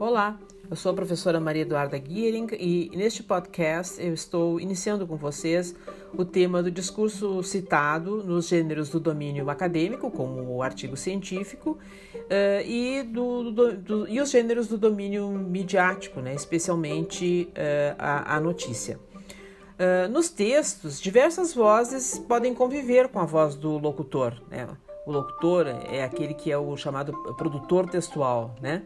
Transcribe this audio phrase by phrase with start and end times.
[0.00, 5.14] Olá, eu sou a professora Maria Eduarda Giering e neste podcast eu estou iniciando com
[5.14, 5.74] vocês
[6.14, 11.72] o tema do discurso citado nos gêneros do domínio acadêmico, como o artigo científico,
[12.14, 18.36] uh, e, do, do, do, e os gêneros do domínio midiático, né, especialmente uh, a,
[18.36, 18.98] a, notícia.
[18.98, 24.40] Uh, nos textos, diversas vozes podem conviver com a voz do locutor.
[24.50, 24.66] Né?
[25.06, 28.82] O locutor é aquele que é o chamado produtor textual, né?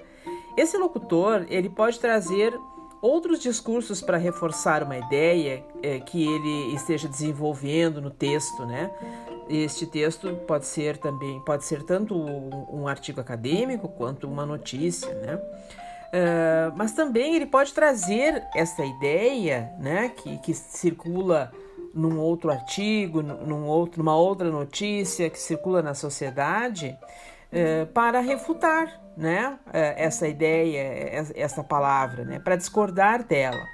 [0.56, 2.58] Esse locutor ele pode trazer
[3.04, 8.90] outros discursos para reforçar uma ideia é, que ele esteja desenvolvendo no texto, né?
[9.46, 15.34] Este texto pode ser também pode ser tanto um, artigo acadêmico quanto uma notícia, né?
[15.36, 21.52] Uh, mas também ele pode trazer essa ideia, né, que, que circula
[21.92, 26.96] num outro artigo, num outro, numa outra notícia que circula na sociedade,
[27.52, 33.64] uh, para refutar né, é, essa ideia, essa palavra, né, para discordar dela.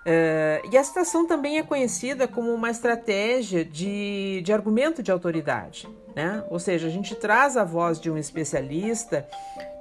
[0.00, 5.86] Uh, e a citação também é conhecida como uma estratégia de, de argumento de autoridade,
[6.16, 6.42] né?
[6.48, 9.28] ou seja, a gente traz a voz de um especialista,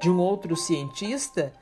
[0.02, 1.53] de um outro cientista,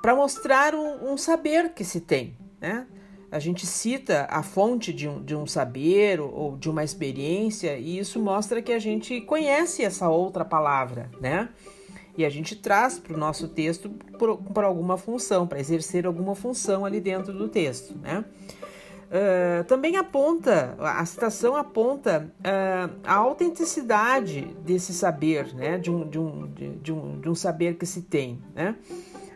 [0.00, 2.36] para mostrar um, um, saber que se tem.
[2.60, 2.86] Né?
[3.32, 7.98] A gente cita a fonte de um, de um saber ou de uma experiência, e
[7.98, 11.10] isso mostra que a gente conhece essa outra palavra.
[11.20, 11.48] Né?
[12.16, 16.84] e a gente traz para o nosso texto por alguma função, para exercer alguma função
[16.84, 18.24] ali dentro do texto, né?
[19.12, 25.76] Uh, também aponta, a citação aponta uh, a autenticidade desse saber, né?
[25.76, 26.46] de, um, de, um,
[26.82, 28.42] de, um, de um saber que se tem.
[28.54, 28.74] Né?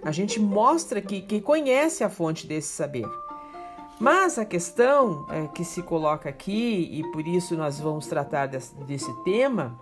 [0.03, 3.07] A gente mostra que, que conhece a fonte desse saber.
[3.99, 8.75] Mas a questão é, que se coloca aqui, e por isso nós vamos tratar desse,
[8.85, 9.79] desse tema,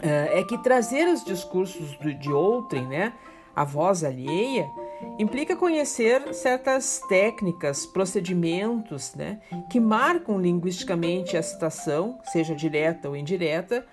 [0.00, 3.12] é, é que trazer os discursos de outrem, né,
[3.54, 4.70] a voz alheia,
[5.18, 13.86] implica conhecer certas técnicas, procedimentos, né, que marcam linguisticamente a citação, seja direta ou indireta,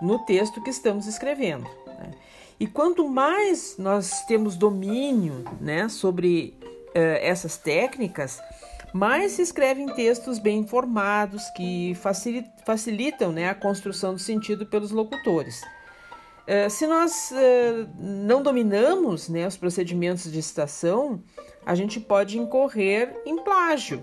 [0.00, 1.64] no texto que estamos escrevendo.
[1.86, 2.12] Né?
[2.58, 6.58] E quanto mais nós temos domínio, né, sobre
[6.94, 8.40] uh, essas técnicas,
[8.92, 11.96] mais se escrevem textos bem informados que
[12.64, 15.62] facilitam né, a construção do sentido pelos locutores.
[16.40, 21.22] Uh, se nós uh, não dominamos né, os procedimentos de citação,
[21.64, 24.02] a gente pode incorrer em plágio,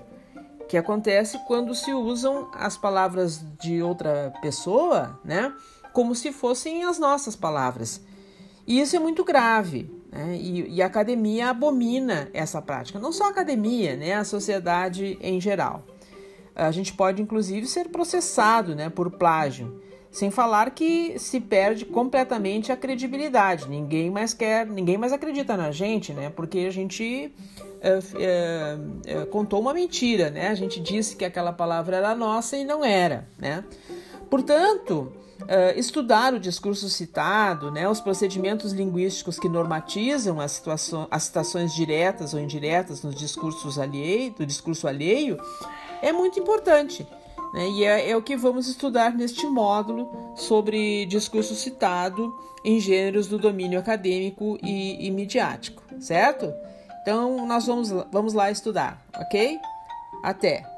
[0.69, 5.53] que acontece quando se usam as palavras de outra pessoa né,
[5.91, 8.01] como se fossem as nossas palavras.
[8.65, 10.35] E isso é muito grave, né?
[10.35, 12.99] E, e, a academia abomina essa prática.
[12.99, 14.15] Não só a academia, né?
[14.15, 15.83] a sociedade em geral.
[16.55, 18.89] A gente pode, inclusive, ser processado né?
[18.89, 19.79] por plágio.
[20.09, 23.69] Sem falar que se perde completamente a credibilidade.
[23.69, 26.31] Ninguém mais quer, ninguém mais acredita na gente, né?
[26.31, 27.31] Porque a gente
[27.81, 30.47] é, é, é, contou uma mentira, né?
[30.47, 33.63] A gente disse que aquela palavra era nossa e não era, né?
[34.29, 40.61] Portanto, uh, estudar o discurso citado, né, os procedimentos linguísticos que normatizam as,
[41.09, 45.37] as citações diretas ou indiretas nos discursos alheio, do discurso alheio,
[46.01, 47.07] é muito importante.
[47.53, 52.33] Né, e é, é o que vamos estudar neste módulo sobre discurso citado
[52.63, 56.53] em gêneros do domínio acadêmico e, e midiático, certo?
[57.01, 59.57] Então, nós vamos, vamos lá estudar, ok?
[60.21, 60.76] Até!